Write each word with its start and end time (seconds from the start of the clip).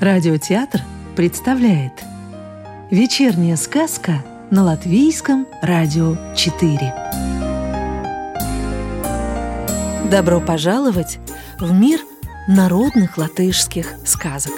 Радиотеатр 0.00 0.80
представляет 1.14 1.92
Вечерняя 2.90 3.54
сказка 3.56 4.24
на 4.50 4.64
Латвийском 4.64 5.46
радио 5.62 6.16
4 6.34 6.94
Добро 10.10 10.40
пожаловать 10.40 11.20
в 11.60 11.72
мир 11.72 12.00
народных 12.48 13.16
латышских 13.16 13.94
сказок. 14.04 14.54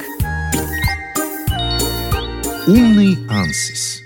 Умный 2.66 3.18
Ансис. 3.28 4.00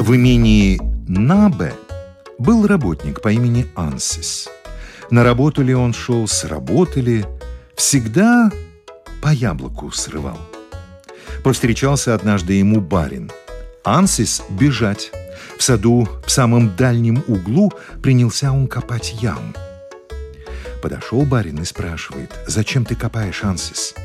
В 0.00 0.16
имении 0.16 0.89
Набе 1.12 1.74
был 2.38 2.68
работник 2.68 3.20
по 3.20 3.32
имени 3.32 3.66
Ансис. 3.74 4.48
На 5.10 5.24
работу 5.24 5.60
ли 5.60 5.74
он 5.74 5.92
шел, 5.92 6.28
с 6.28 6.44
работы 6.44 7.00
ли, 7.00 7.24
всегда 7.74 8.48
по 9.20 9.30
яблоку 9.30 9.90
срывал. 9.90 10.38
Повстречался 11.42 12.14
однажды 12.14 12.52
ему 12.52 12.80
барин. 12.80 13.32
Ансис 13.82 14.40
бежать. 14.50 15.10
В 15.58 15.64
саду 15.64 16.08
в 16.24 16.30
самом 16.30 16.76
дальнем 16.76 17.24
углу 17.26 17.72
принялся 18.00 18.52
он 18.52 18.68
копать 18.68 19.20
яму. 19.20 19.52
Подошел 20.80 21.22
барин 21.22 21.60
и 21.60 21.64
спрашивает, 21.64 22.30
«Зачем 22.46 22.84
ты 22.84 22.94
копаешь, 22.94 23.42
Ансис?» 23.42 23.96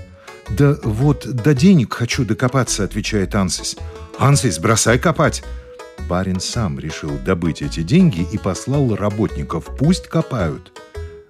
«Да 0.50 0.76
вот 0.82 1.28
до 1.28 1.54
денег 1.54 1.94
хочу 1.94 2.26
докопаться»,— 2.26 2.84
отвечает 2.86 3.36
Ансис. 3.36 3.78
«Ансис, 4.18 4.58
бросай 4.58 4.98
копать!» 4.98 5.44
Барин 6.10 6.40
сам 6.40 6.80
решил 6.80 7.18
добыть 7.26 7.62
эти 7.62 7.82
деньги 7.82 8.28
и 8.32 8.38
послал 8.38 8.96
работников, 8.96 9.70
пусть 9.78 10.08
копают. 10.08 10.72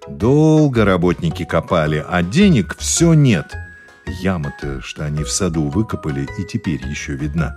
Долго 0.08 0.84
работники 0.84 1.44
копали, 1.44 2.04
а 2.06 2.22
денег 2.22 2.76
все 2.78 3.14
нет— 3.14 3.54
Яма-то, 4.06 4.80
что 4.82 5.04
они 5.04 5.24
в 5.24 5.30
саду 5.30 5.68
выкопали, 5.68 6.28
и 6.38 6.44
теперь 6.44 6.80
еще 6.86 7.14
видна. 7.14 7.56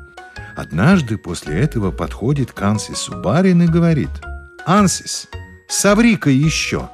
Однажды 0.56 1.17
после 1.17 1.59
этого 1.59 1.92
подходит 1.92 2.52
к 2.52 2.61
Ансису 2.61 3.22
барин 3.22 3.62
и 3.62 3.67
говорит 3.67 4.09
«Ансис, 4.66 5.28
соври-ка 5.67 6.30
еще!» 6.30 6.89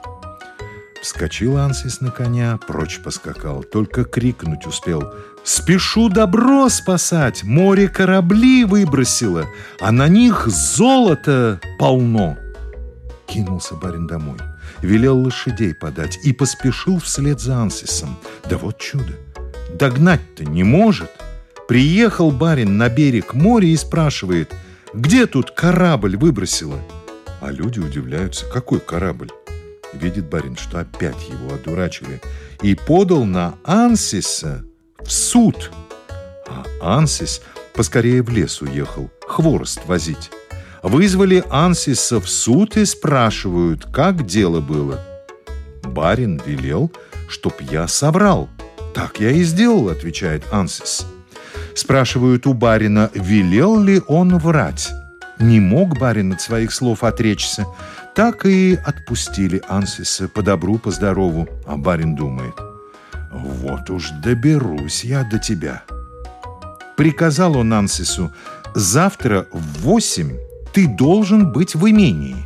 Вскочил 1.06 1.58
Ансис 1.58 2.02
на 2.02 2.10
коня, 2.10 2.58
прочь 2.66 3.00
поскакал, 3.00 3.62
только 3.62 4.06
крикнуть 4.06 4.66
успел 4.66 5.14
«Спешу 5.44 6.10
добро 6.10 6.68
спасать! 6.68 7.44
Море 7.44 7.90
корабли 7.90 8.66
выбросило, 8.66 9.46
а 9.80 9.92
на 9.92 10.08
них 10.08 10.48
золото 10.48 11.62
полно!» 11.78 12.40
Кинулся 13.28 13.76
барин 13.76 14.08
домой, 14.08 14.40
велел 14.82 15.20
лошадей 15.20 15.76
подать 15.76 16.18
и 16.24 16.34
поспешил 16.34 17.00
вслед 17.00 17.40
за 17.40 17.58
Ансисом. 17.58 18.18
Да 18.50 18.58
вот 18.58 18.80
чудо! 18.80 19.14
догнать-то 19.78 20.44
не 20.44 20.64
может. 20.64 21.12
Приехал 21.68 22.32
барин 22.32 22.80
на 22.80 22.90
берег 22.90 23.36
моря 23.36 23.68
и 23.68 23.78
спрашивает, 23.78 24.56
где 24.92 25.28
тут 25.28 25.52
корабль 25.52 26.18
выбросило? 26.18 26.80
А 27.42 27.52
люди 27.52 27.78
удивляются, 27.78 28.48
какой 28.48 28.80
корабль? 28.80 29.30
Видит 29.96 30.26
барин, 30.26 30.56
что 30.58 30.80
опять 30.80 31.30
его 31.30 31.54
одурачили, 31.54 32.22
и 32.62 32.76
подал 32.76 33.26
на 33.26 33.56
Ансиса 33.64 34.64
в 35.00 35.12
суд. 35.12 35.72
А 36.48 36.66
Ансис 36.82 37.42
поскорее 37.74 38.22
в 38.22 38.30
лес 38.30 38.62
уехал, 38.62 39.10
хворост 39.28 39.86
возить. 39.86 40.32
Вызвали 40.84 41.44
Ансиса 41.50 42.20
в 42.20 42.30
суд 42.30 42.78
и 42.78 42.86
спрашивают, 42.86 43.86
как 43.92 44.26
дело 44.26 44.62
было. 44.62 45.00
Барин 45.84 46.42
велел, 46.46 46.92
чтоб 47.28 47.60
я 47.62 47.88
соврал– 47.88 48.50
«Так 48.96 49.20
я 49.20 49.30
и 49.32 49.44
сделал»,— 49.44 49.90
отвечает 49.90 50.46
Ансис. 50.52 51.06
Спрашивают 51.76 52.48
у 52.48 52.54
барина, 52.54 53.12
велел 53.14 53.78
ли 53.78 54.02
он 54.08 54.38
врать. 54.38 54.90
Не 55.38 55.60
мог 55.60 56.00
барин 56.00 56.32
от 56.32 56.42
своих 56.42 56.72
слов 56.72 57.04
отречься. 57.04 57.66
Так 58.16 58.46
и 58.46 58.76
отпустили 58.76 59.62
Ансиса 59.68 60.30
по 60.30 60.42
добру, 60.42 60.78
по 60.78 60.90
здорову. 60.90 61.50
А 61.68 61.76
барин 61.76 62.16
думает, 62.16 62.54
«Вот 63.32 63.90
уж 63.90 64.10
доберусь 64.24 65.04
я 65.04 65.24
до 65.24 65.38
тебя». 65.38 65.84
Приказал 66.96 67.58
он 67.58 67.74
Ансису, 67.74 68.32
«Завтра 68.74 69.48
в 69.52 69.82
восемь 69.82 70.38
ты 70.74 70.88
должен 70.88 71.52
быть 71.52 71.76
в 71.76 71.90
имении». 71.90 72.38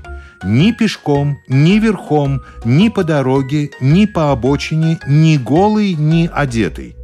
Ни 0.41 0.72
пешком, 0.72 1.38
ни 1.50 1.79
верхом, 1.79 2.41
ни 2.63 2.88
по 2.88 3.03
дороге, 3.03 3.72
ни 3.81 4.06
по 4.06 4.31
обочине, 4.31 4.97
ни 5.06 5.35
голый, 5.35 5.96
ни 5.96 6.29
одетый. 6.34 6.96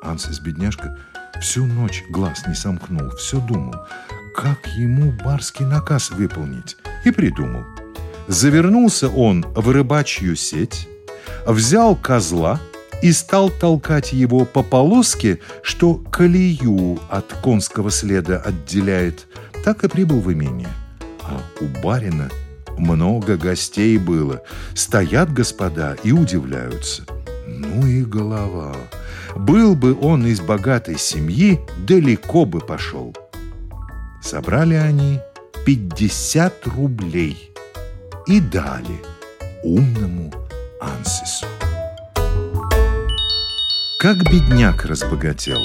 Ансис, 0.00 0.38
бедняжка, 0.38 0.96
всю 1.40 1.66
ночь 1.66 2.04
глаз 2.08 2.46
не 2.46 2.54
сомкнул, 2.54 3.10
все 3.16 3.40
думал, 3.40 3.74
как 4.36 4.64
ему 4.76 5.10
барский 5.24 5.66
наказ 5.66 6.10
выполнить, 6.10 6.76
и 7.04 7.10
придумал. 7.10 7.64
Завернулся 8.28 9.08
он 9.08 9.44
в 9.54 9.70
рыбачью 9.70 10.36
сеть, 10.36 10.88
взял 11.46 11.96
козла 11.96 12.60
и 13.02 13.12
стал 13.12 13.50
толкать 13.50 14.12
его 14.12 14.44
по 14.44 14.62
полоске, 14.62 15.40
что 15.62 15.94
колею 15.94 17.00
от 17.08 17.32
конского 17.42 17.90
следа 17.90 18.38
отделяет. 18.38 19.26
Так 19.64 19.84
и 19.84 19.88
прибыл 19.88 20.20
в 20.20 20.32
имение. 20.32 20.68
А 21.22 21.40
у 21.60 21.64
барина 21.82 22.30
много 22.78 23.36
гостей 23.36 23.98
было. 23.98 24.42
Стоят 24.74 25.32
господа 25.32 25.96
и 26.02 26.12
удивляются. 26.12 27.04
Ну 27.46 27.86
и 27.86 28.04
голова. 28.04 28.74
Был 29.36 29.74
бы 29.74 29.96
он 30.00 30.26
из 30.26 30.40
богатой 30.40 30.98
семьи, 30.98 31.60
далеко 31.86 32.44
бы 32.44 32.60
пошел. 32.60 33.14
Собрали 34.22 34.74
они 34.74 35.20
50 35.66 36.66
рублей 36.68 37.52
и 38.26 38.40
дали 38.40 39.02
умному 39.62 40.32
Ансису. 40.80 41.46
Как 43.98 44.16
бедняк 44.24 44.86
разбогател. 44.86 45.60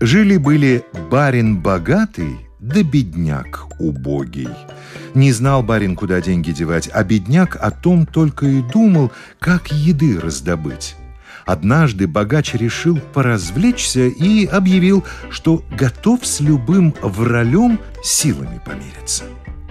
Жили-были 0.00 0.84
барин 1.10 1.60
богатый 1.60 2.38
да 2.58 2.82
бедняк 2.82 3.66
убогий. 3.78 4.48
Не 5.14 5.32
знал 5.32 5.62
барин, 5.62 5.96
куда 5.96 6.20
деньги 6.22 6.52
девать, 6.52 6.88
а 6.92 7.04
бедняк 7.04 7.56
о 7.60 7.70
том 7.70 8.06
только 8.06 8.46
и 8.46 8.62
думал, 8.62 9.12
как 9.38 9.72
еды 9.72 10.18
раздобыть. 10.18 10.96
Однажды 11.50 12.06
богач 12.06 12.54
решил 12.54 13.00
поразвлечься 13.12 14.06
и 14.06 14.46
объявил, 14.46 15.02
что 15.30 15.64
готов 15.76 16.24
с 16.24 16.38
любым 16.38 16.94
вралем 17.02 17.80
силами 18.04 18.60
помериться. 18.64 19.24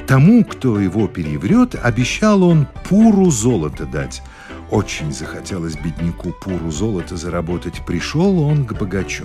Тому, 0.06 0.44
кто 0.44 0.78
его 0.78 1.08
переврет, 1.08 1.76
обещал 1.82 2.44
он 2.44 2.68
пуру 2.90 3.32
золота 3.32 3.86
дать. 3.86 4.22
Очень 4.70 5.14
захотелось 5.14 5.78
бедняку 5.78 6.34
пуру 6.44 6.70
золота 6.70 7.16
заработать. 7.16 7.82
Пришел 7.86 8.40
он 8.40 8.66
к 8.66 8.74
богачу. 8.74 9.24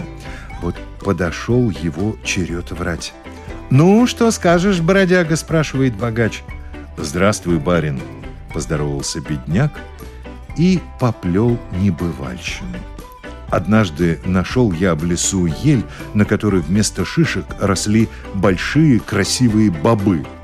Вот 0.62 0.76
подошел 1.00 1.70
его 1.70 2.14
черед 2.22 2.70
врать. 2.70 3.14
«Ну, 3.70 4.06
что 4.06 4.31
скажешь, 4.31 4.81
бродяга?»– 4.81 5.34
спрашивает 5.37 5.97
богач. 5.97 6.44
«Здравствуй, 6.98 7.59
барин!»– 7.59 8.00
поздоровался 8.54 9.20
бедняк 9.20 9.72
и 10.56 10.81
поплел 11.00 11.59
небывальщину. 11.81 12.76
Однажды 13.50 14.20
нашел 14.25 14.72
я 14.72 14.94
в 14.94 15.04
лесу 15.04 15.47
ель, 15.47 15.84
на 16.12 16.25
которой 16.25 16.60
вместо 16.60 17.04
шишек 17.04 17.44
росли 17.60 18.09
большие 18.34 18.98
красивые 19.00 19.70
бобы– 19.70 20.25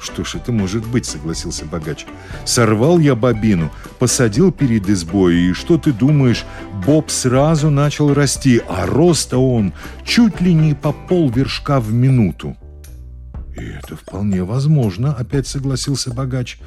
«Что 0.00 0.24
ж 0.24 0.36
это 0.36 0.52
может 0.52 0.86
быть?»— 0.86 1.06
согласился 1.06 1.64
богач. 1.64 2.06
«Сорвал 2.44 2.98
я 2.98 3.14
бобину, 3.14 3.70
посадил 3.98 4.52
перед 4.52 4.88
избой, 4.88 5.36
и 5.36 5.52
что 5.52 5.76
ты 5.76 5.92
думаешь, 5.92 6.44
боб 6.86 7.10
сразу 7.10 7.68
начал 7.68 8.14
расти, 8.14 8.62
а 8.68 8.86
роста 8.86 9.38
он 9.38 9.72
чуть 10.04 10.40
ли 10.40 10.54
не 10.54 10.74
по 10.74 10.92
пол 10.92 11.30
вершка 11.30 11.80
в 11.80 11.92
минуту». 11.92 12.56
«И 13.58 13.64
это 13.64 13.96
вполне 13.96 14.44
возможно»,— 14.44 15.14
опять 15.18 15.46
согласился 15.46 16.12
богач. 16.12 16.58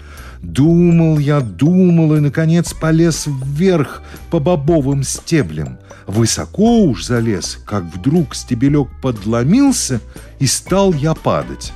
«Думал 0.42 1.20
я, 1.20 1.40
думал, 1.40 2.16
и, 2.16 2.20
наконец, 2.20 2.74
полез 2.74 3.28
вверх 3.28 4.02
по 4.30 4.40
бобовым 4.40 5.04
стеблям. 5.04 5.78
Высоко 6.08 6.84
уж 6.84 7.06
залез, 7.06 7.60
как 7.66 7.84
вдруг 7.84 8.36
стебелек 8.36 8.90
подломился, 9.02 10.02
и 10.40 10.48
стал 10.48 10.94
я 10.94 11.14
падать». 11.14 11.74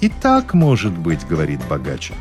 «И 0.00 0.10
так 0.10 0.52
может 0.52 0.92
быть»,— 0.92 1.26
говорит 1.28 1.60
богач. 1.70 2.12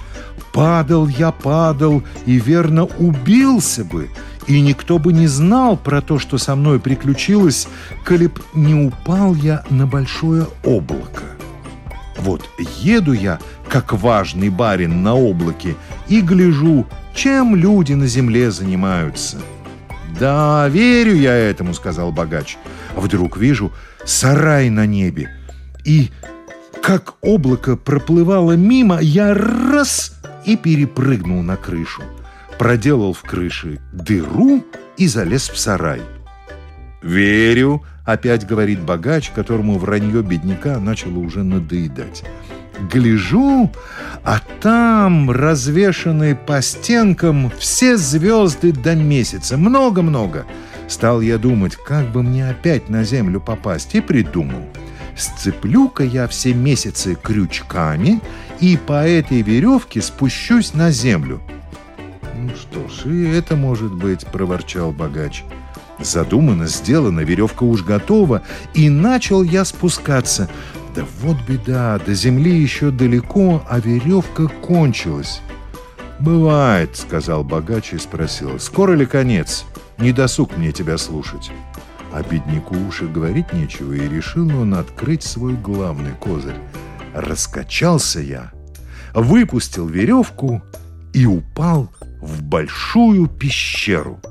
«Падал 0.53 1.07
я, 1.07 1.31
падал, 1.31 2.01
и 2.25 2.39
верно 2.39 2.85
убился 2.85 3.83
бы, 3.83 4.09
и 4.47 4.61
никто 4.61 4.99
бы 4.99 5.11
не 5.11 5.27
знал 5.27 5.75
про 5.75 6.01
то, 6.01 6.17
что 6.17 6.37
со 6.37 6.55
мной 6.55 6.79
приключилось, 6.79 7.67
коли 8.05 8.27
б 8.27 8.39
не 8.53 8.73
упал 8.73 9.35
я 9.35 9.65
на 9.69 9.85
большое 9.85 10.47
облако. 10.63 11.23
Вот 12.25 12.49
еду 12.81 13.13
я, 13.13 13.39
как 13.69 13.93
важный 13.93 14.49
барин 14.49 15.03
на 15.03 15.13
облаке, 15.13 15.75
и 16.07 16.21
гляжу, 16.21 16.87
чем 17.13 17.55
люди 17.55 17.93
на 17.93 18.07
земле 18.07 18.49
занимаются. 18.49 19.37
«Да, 20.19 20.67
верю 20.67 21.13
я 21.15 21.33
этому»,— 21.33 21.73
сказал 21.75 22.11
богач. 22.11 22.57
Вдруг 22.95 23.37
вижу 23.37 23.71
сарай 24.05 24.69
на 24.69 24.87
небе, 24.87 25.29
и 25.83 26.09
как 26.81 27.15
облако 27.21 27.75
проплывало 27.75 28.53
мимо, 28.53 28.99
я 29.01 29.33
раз 29.33 30.19
и 30.45 30.57
перепрыгнул 30.57 31.43
на 31.43 31.57
крышу. 31.57 32.01
Проделал 32.57 33.13
в 33.13 33.21
крыше 33.21 33.79
дыру 33.93 34.63
и 34.97 35.07
залез 35.07 35.49
в 35.49 35.57
сарай. 35.59 36.01
«Верю»,— 37.03 37.83
опять 38.05 38.47
говорит 38.47 38.79
богач, 38.79 39.31
которому 39.31 39.77
вранье 39.77 40.21
бедняка 40.21 40.79
начало 40.79 41.19
уже 41.19 41.43
надоедать. 41.43 42.23
Гляжу, 42.91 43.71
а 44.23 44.39
там 44.61 45.31
развешаны 45.31 46.35
по 46.35 46.61
стенкам 46.61 47.51
все 47.57 47.97
звезды 47.97 48.71
до 48.71 48.95
месяца. 48.95 49.57
Много-много. 49.57 50.45
Стал 50.87 51.21
я 51.21 51.37
думать, 51.37 51.75
как 51.75 52.11
бы 52.11 52.21
мне 52.21 52.49
опять 52.49 52.89
на 52.89 53.03
землю 53.03 53.41
попасть, 53.41 53.95
и 53.95 54.01
придумал— 54.01 54.61
Сцеплю-ка 55.15 56.03
я 56.03 56.27
все 56.27 56.53
месяцы 56.53 57.15
крючками 57.15 58.19
и 58.59 58.77
по 58.77 59.07
этой 59.07 59.41
веревке 59.41 60.01
спущусь 60.01 60.73
на 60.73 60.91
землю. 60.91 61.41
«Ну 62.37 62.49
что 62.49 62.87
ж, 62.89 63.05
и 63.05 63.29
это 63.29 63.55
может 63.55 63.93
быть»,— 63.93 64.25
проворчал 64.31 64.91
богач. 64.91 65.43
Задумано, 65.99 66.67
сделано, 66.67 67.21
веревка 67.21 67.63
уж 67.63 67.83
готова, 67.83 68.43
и 68.73 68.89
начал 68.89 69.43
я 69.43 69.65
спускаться. 69.65 70.49
Да 70.95 71.05
вот 71.21 71.37
беда, 71.47 71.99
до 72.05 72.13
земли 72.13 72.57
еще 72.57 72.91
далеко, 72.91 73.63
а 73.69 73.79
веревка 73.79 74.47
кончилась. 74.47 75.41
«Бывает»,— 76.19 76.91
сказал 76.95 77.43
богач 77.43 77.93
и 77.93 77.97
спросил,— 77.97 78.59
«скоро 78.59 78.93
ли 78.93 79.05
конец? 79.05 79.65
Не 79.97 80.11
досуг 80.11 80.57
мне 80.57 80.71
тебя 80.71 80.97
слушать». 80.97 81.51
А 82.13 82.23
бедняку 82.23 82.75
уши 82.87 83.07
говорить 83.07 83.51
нечего, 83.51 83.91
и 83.91 84.07
решил 84.07 84.47
он 84.57 84.75
открыть 84.75 85.23
свой 85.23 85.53
главный 85.53 86.13
козырь. 86.13 86.55
Раскачался 87.13 88.21
я, 88.21 88.51
выпустил 89.13 89.87
веревку 89.87 90.61
и 91.13 91.25
упал 91.25 91.89
в 92.21 92.41
большую 92.41 93.27
пещеру. 93.27 94.21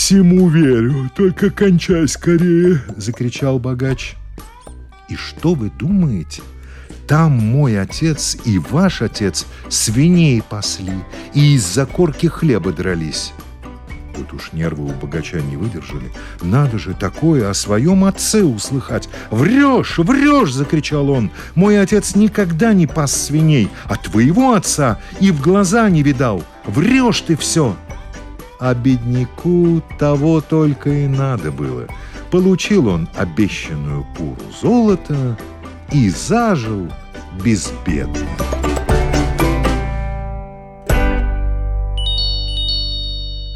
«Всему 0.00 0.48
верю, 0.48 1.10
только 1.14 1.50
кончай 1.50 2.08
скорее!»— 2.08 2.80
закричал 2.96 3.58
богач. 3.58 4.14
«И 5.10 5.14
что 5.14 5.52
вы 5.52 5.70
думаете?» 5.78 6.40
Там 7.06 7.32
мой 7.32 7.78
отец 7.78 8.34
и 8.46 8.58
ваш 8.58 9.02
отец 9.02 9.44
свиней 9.68 10.42
пасли 10.42 10.94
и 11.34 11.54
из-за 11.54 11.84
корки 11.84 12.28
хлеба 12.28 12.72
дрались. 12.72 13.34
Тут 14.16 14.32
уж 14.32 14.54
нервы 14.54 14.86
у 14.86 14.94
богача 14.94 15.42
не 15.42 15.58
выдержали. 15.58 16.10
Надо 16.40 16.78
же 16.78 16.94
такое 16.94 17.50
о 17.50 17.54
своем 17.54 18.06
отце 18.06 18.42
услыхать. 18.42 19.10
«Врешь, 19.30 19.98
врешь!»— 19.98 20.52
закричал 20.54 21.10
он. 21.10 21.30
«Мой 21.54 21.78
отец 21.78 22.16
никогда 22.16 22.72
не 22.72 22.86
пас 22.86 23.12
свиней, 23.12 23.68
а 23.84 23.96
твоего 23.96 24.54
отца 24.54 24.98
и 25.20 25.30
в 25.30 25.42
глаза 25.42 25.90
не 25.90 26.02
видал. 26.02 26.42
Врешь 26.64 27.20
ты 27.20 27.36
все!» 27.36 27.76
А 28.60 28.74
бедняку 28.74 29.82
того 29.98 30.42
только 30.42 30.90
и 30.90 31.06
надо 31.08 31.50
было. 31.50 31.86
Получил 32.30 32.88
он 32.88 33.08
обещанную 33.16 34.06
пуру 34.14 34.36
золота 34.60 35.38
и 35.92 36.10
зажил 36.10 36.88
безбедно. 37.42 38.28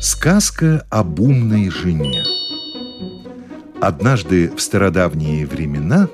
Сказка 0.01 0.87
об 0.89 1.21
умной 1.21 1.69
жене. 1.69 2.25
Однажды 3.83 4.51
в 4.57 4.61
стародавние 4.63 5.47
времена 5.47 6.09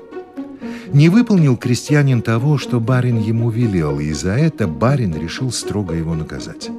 не 0.91 1.07
выполнил 1.07 1.55
крестьянин 1.55 2.21
того, 2.21 2.57
что 2.57 2.81
барин 2.81 3.17
ему 3.17 3.49
велел, 3.49 4.01
и 4.01 4.11
за 4.11 4.31
это 4.31 4.67
барин 4.67 5.15
решил 5.15 5.49
строго 5.53 5.95
его 5.95 6.13
наказать. 6.13 6.69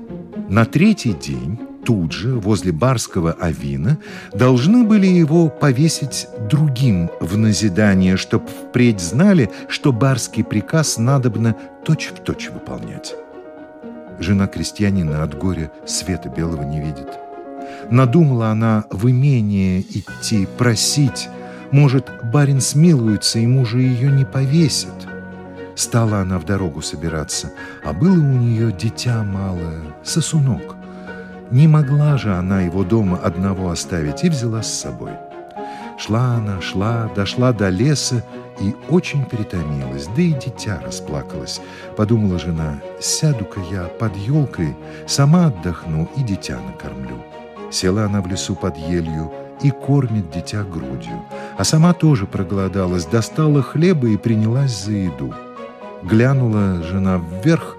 На 0.50 0.66
третий 0.66 1.14
день 1.14 1.58
тут 1.84 2.12
же, 2.12 2.38
возле 2.38 2.72
барского 2.72 3.32
авина, 3.32 3.98
должны 4.32 4.84
были 4.84 5.06
его 5.06 5.48
повесить 5.48 6.28
другим 6.48 7.10
в 7.20 7.36
назидание, 7.36 8.16
чтоб 8.16 8.48
впредь 8.48 9.00
знали, 9.00 9.50
что 9.68 9.92
барский 9.92 10.44
приказ 10.44 10.98
надобно 10.98 11.56
точь-в-точь 11.84 12.46
точь 12.46 12.50
выполнять. 12.50 13.14
Жена 14.18 14.46
крестьянина 14.46 15.22
от 15.22 15.36
горя 15.36 15.70
света 15.86 16.28
белого 16.28 16.62
не 16.62 16.80
видит. 16.80 17.08
Надумала 17.90 18.48
она 18.48 18.84
в 18.90 19.10
имение 19.10 19.80
идти, 19.80 20.46
просить. 20.58 21.28
Может, 21.70 22.10
барин 22.22 22.60
смилуется, 22.60 23.38
и 23.38 23.46
мужа 23.46 23.78
ее 23.78 24.10
не 24.10 24.24
повесит. 24.24 24.90
Стала 25.74 26.18
она 26.18 26.38
в 26.38 26.44
дорогу 26.44 26.82
собираться, 26.82 27.50
а 27.84 27.92
было 27.92 28.12
у 28.12 28.38
нее 28.38 28.72
дитя 28.72 29.24
малое, 29.24 29.80
сосунок. 30.04 30.76
Не 31.52 31.68
могла 31.68 32.16
же 32.16 32.34
она 32.34 32.62
его 32.62 32.82
дома 32.82 33.18
одного 33.22 33.70
оставить 33.70 34.24
и 34.24 34.30
взяла 34.30 34.62
с 34.62 34.72
собой. 34.72 35.12
Шла 35.98 36.36
она, 36.36 36.62
шла, 36.62 37.10
дошла 37.14 37.52
до 37.52 37.68
леса 37.68 38.24
и 38.58 38.74
очень 38.88 39.26
перетомилась, 39.26 40.08
да 40.16 40.22
и 40.22 40.32
дитя 40.32 40.80
расплакалось. 40.82 41.60
Подумала 41.94 42.38
жена, 42.38 42.80
сяду-ка 43.00 43.60
я 43.70 43.82
под 43.84 44.16
елкой, 44.16 44.74
сама 45.06 45.48
отдохну 45.48 46.08
и 46.16 46.22
дитя 46.22 46.58
накормлю. 46.58 47.22
Села 47.70 48.06
она 48.06 48.22
в 48.22 48.28
лесу 48.28 48.54
под 48.54 48.78
елью 48.78 49.30
и 49.62 49.70
кормит 49.70 50.30
дитя 50.30 50.64
грудью, 50.64 51.22
а 51.58 51.64
сама 51.64 51.92
тоже 51.92 52.26
проголодалась, 52.26 53.04
достала 53.04 53.62
хлеба 53.62 54.08
и 54.08 54.16
принялась 54.16 54.84
за 54.84 54.92
еду. 54.92 55.34
Глянула 56.02 56.82
жена 56.82 57.20
вверх, 57.44 57.76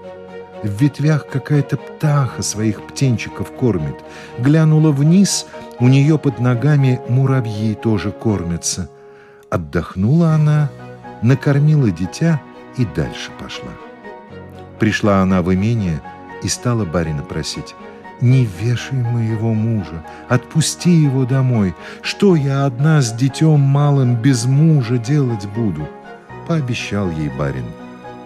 в 0.64 0.80
ветвях 0.80 1.26
какая-то 1.28 1.76
птаха 1.76 2.42
своих 2.42 2.82
птенчиков 2.82 3.52
кормит. 3.52 3.96
Глянула 4.38 4.90
вниз, 4.90 5.46
у 5.78 5.88
нее 5.88 6.18
под 6.18 6.40
ногами 6.40 7.00
муравьи 7.08 7.74
тоже 7.74 8.10
кормятся. 8.10 8.88
Отдохнула 9.50 10.30
она, 10.30 10.70
накормила 11.22 11.90
дитя 11.90 12.40
и 12.76 12.84
дальше 12.84 13.30
пошла. 13.38 13.70
Пришла 14.78 15.20
она 15.20 15.42
в 15.42 15.52
имение 15.54 16.00
и 16.42 16.48
стала 16.48 16.84
барина 16.84 17.22
просить. 17.22 17.74
«Не 18.20 18.46
вешай 18.46 18.98
моего 18.98 19.52
мужа, 19.52 20.04
отпусти 20.28 20.90
его 20.90 21.24
домой. 21.24 21.74
Что 22.00 22.36
я 22.36 22.64
одна 22.64 23.02
с 23.02 23.12
детем 23.12 23.60
малым 23.60 24.14
без 24.14 24.46
мужа 24.46 24.98
делать 24.98 25.46
буду?» 25.54 25.86
Пообещал 26.46 27.10
ей 27.10 27.28
барин. 27.28 27.64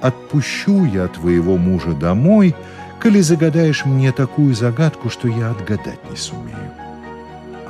«Отпущу 0.00 0.84
я 0.84 1.08
твоего 1.08 1.56
мужа 1.56 1.92
домой, 1.92 2.54
коли 3.00 3.20
загадаешь 3.20 3.84
мне 3.84 4.12
такую 4.12 4.54
загадку, 4.54 5.10
что 5.10 5.28
я 5.28 5.50
отгадать 5.50 6.10
не 6.10 6.16
сумею». 6.16 6.72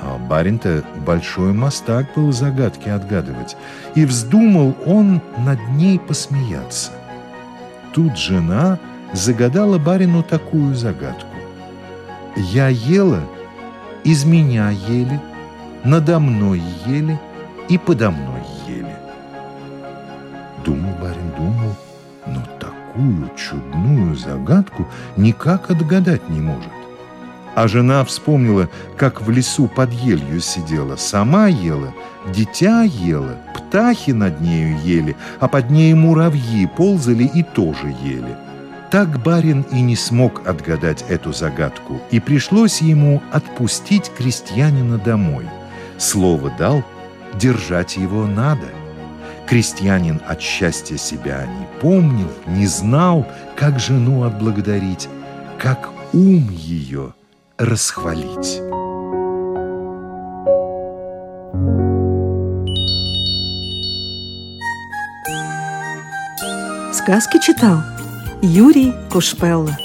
А 0.01 0.17
барин-то 0.19 0.85
большой 1.05 1.53
мастак 1.53 2.07
был 2.15 2.33
загадки 2.33 2.89
отгадывать, 2.89 3.57
и 3.95 4.05
вздумал 4.05 4.77
он 4.87 5.21
над 5.39 5.59
ней 5.71 5.99
посмеяться. 5.99 6.93
Тут 7.93 8.17
жена 8.17 8.79
загадала 9.13 9.79
барину 9.79 10.23
такую 10.23 10.75
загадку. 10.75 11.35
«Я 12.37 12.69
ела, 12.69 13.21
из 14.05 14.25
меня 14.25 14.71
ели, 14.71 15.21
надо 15.83 16.19
мной 16.21 16.63
ели 16.87 17.19
и 17.69 17.79
подо 17.79 18.11
мной 18.11 18.43
ели». 18.69 18.97
Думал 20.65 20.93
барин, 21.01 21.33
думал, 21.37 21.75
но 22.27 22.43
такую 22.61 23.31
чудную 23.37 24.17
загадку 24.17 24.87
никак 25.17 25.71
отгадать 25.71 26.29
не 26.29 26.41
может. 26.41 26.73
А 27.55 27.67
жена 27.67 28.05
вспомнила, 28.05 28.69
как 28.97 29.21
в 29.21 29.31
лесу 29.31 29.67
под 29.67 29.93
елью 29.93 30.41
сидела, 30.41 30.97
сама 30.97 31.49
ела, 31.49 31.93
дитя 32.33 32.83
ела, 32.83 33.37
птахи 33.55 34.13
над 34.13 34.41
нею 34.41 34.79
ели, 34.81 35.17
а 35.41 35.49
под 35.49 35.71
ней 35.71 35.93
муравьи 35.95 36.67
ползали 36.77 37.25
и 37.25 37.43
тоже 37.43 37.95
ели. 38.03 38.37
Так 38.91 39.21
барин 39.23 39.63
и 39.73 39.81
не 39.83 39.97
смог 39.97 40.47
отгадать 40.47 41.05
эту 41.09 41.33
загадку, 41.33 42.01
и 42.11 42.21
пришлось 42.21 42.81
ему 42.81 43.23
отпустить 43.33 44.11
крестьянина 44.17 44.97
домой. 44.97 45.47
Слово 45.99 46.51
дал, 46.59 46.83
держать 47.35 47.97
его 47.97 48.27
надо. 48.27 48.69
Крестьянин 49.47 50.21
от 50.27 50.41
счастья 50.41 50.97
себя 50.97 51.45
не 51.45 51.67
помнил, 51.81 52.29
не 52.47 52.67
знал, 52.67 53.27
как 53.57 53.79
жену 53.79 54.25
отблагодарить, 54.25 55.09
как 55.59 55.91
ум 56.13 56.49
ее– 56.51 57.15
расхвалить. 57.59 58.61
Сказки 66.93 67.41
читал 67.41 67.83
Юрий 68.43 68.93
Кушпелла. 69.11 69.77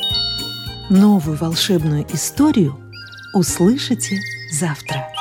Новую 0.89 1.37
волшебную 1.37 2.05
историю 2.13 2.77
услышите 3.33 4.19
завтра. 4.51 5.12